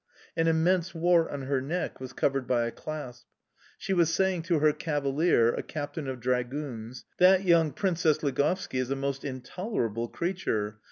An 0.35 0.47
immense 0.47 0.95
wart 0.95 1.29
on 1.29 1.43
her 1.43 1.61
neck 1.61 1.99
was 1.99 2.11
covered 2.11 2.47
by 2.47 2.65
a 2.65 2.71
clasp. 2.71 3.27
She 3.77 3.93
was 3.93 4.11
saying 4.11 4.41
to 4.41 4.57
her 4.57 4.73
cavalier, 4.73 5.53
a 5.53 5.61
captain 5.61 6.07
of 6.07 6.19
dragoons: 6.19 7.05
"That 7.19 7.43
young 7.45 7.71
Princess 7.71 8.23
Ligovski 8.23 8.79
is 8.79 8.89
a 8.89 8.95
most 8.95 9.23
intolerable 9.23 10.07
creature! 10.07 10.79